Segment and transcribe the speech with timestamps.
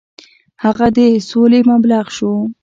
[0.63, 0.99] هغه د
[1.29, 2.33] سولې مبلغ شو.